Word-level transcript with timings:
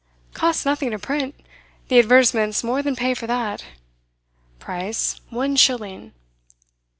Costs 0.33 0.65
nothing 0.65 0.89
to 0.89 0.97
print; 0.97 1.35
the 1.87 1.99
advertisements 1.99 2.63
more 2.63 2.81
than 2.81 2.95
pay 2.95 3.13
for 3.13 3.27
that. 3.27 3.63
Price, 4.57 5.21
one 5.29 5.55
shilling. 5.55 6.13